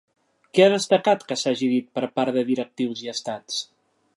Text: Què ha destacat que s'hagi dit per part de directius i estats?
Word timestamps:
Què 0.57 0.63
ha 0.63 0.69
destacat 0.75 1.25
que 1.31 1.37
s'hagi 1.41 1.69
dit 1.73 1.91
per 1.99 2.03
part 2.17 2.39
de 2.39 2.45
directius 2.51 3.05
i 3.07 3.13
estats? 3.17 3.61